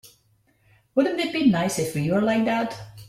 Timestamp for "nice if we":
1.51-2.09